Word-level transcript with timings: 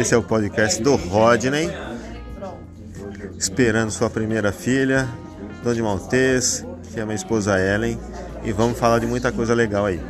Esse 0.00 0.14
é 0.14 0.16
o 0.16 0.22
podcast 0.22 0.82
do 0.82 0.96
Rodney. 0.96 1.70
Esperando 3.38 3.90
sua 3.90 4.08
primeira 4.08 4.50
filha, 4.50 5.06
Dona 5.62 5.74
de 5.74 5.82
Maltês, 5.82 6.64
que 6.92 6.98
é 6.98 7.04
minha 7.04 7.14
esposa 7.14 7.58
Ellen. 7.60 7.98
E 8.44 8.52
vamos 8.52 8.78
falar 8.78 8.98
de 8.98 9.06
muita 9.06 9.30
coisa 9.30 9.52
legal 9.54 9.84
aí. 9.84 10.00